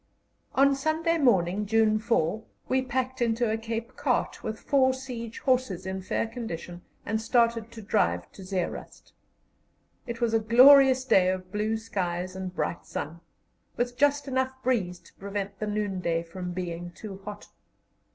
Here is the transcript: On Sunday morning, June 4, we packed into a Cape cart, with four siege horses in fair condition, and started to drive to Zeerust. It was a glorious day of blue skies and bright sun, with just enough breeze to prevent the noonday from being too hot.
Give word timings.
On 0.55 0.73
Sunday 0.73 1.19
morning, 1.19 1.67
June 1.67 1.99
4, 1.99 2.43
we 2.67 2.81
packed 2.81 3.21
into 3.21 3.51
a 3.51 3.55
Cape 3.55 3.95
cart, 3.95 4.41
with 4.41 4.59
four 4.59 4.95
siege 4.95 5.37
horses 5.41 5.85
in 5.85 6.01
fair 6.01 6.25
condition, 6.25 6.81
and 7.05 7.21
started 7.21 7.71
to 7.71 7.83
drive 7.83 8.31
to 8.31 8.41
Zeerust. 8.43 9.13
It 10.07 10.19
was 10.19 10.33
a 10.33 10.39
glorious 10.39 11.05
day 11.05 11.29
of 11.29 11.51
blue 11.51 11.77
skies 11.77 12.35
and 12.35 12.51
bright 12.55 12.87
sun, 12.87 13.19
with 13.77 13.95
just 13.95 14.27
enough 14.27 14.55
breeze 14.63 14.97
to 14.97 15.13
prevent 15.19 15.59
the 15.59 15.67
noonday 15.67 16.23
from 16.23 16.51
being 16.51 16.89
too 16.89 17.19
hot. 17.23 17.49